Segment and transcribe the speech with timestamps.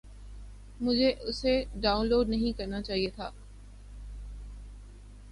[0.79, 3.29] مجھے اسے download ہی نہیں کرنا چاہیے تھا